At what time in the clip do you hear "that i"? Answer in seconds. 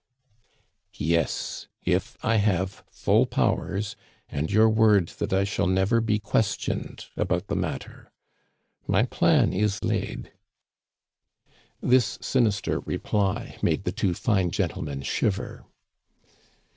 5.19-5.43